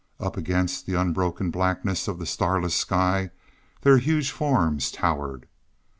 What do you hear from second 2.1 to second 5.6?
the starless sky their huge forms towered.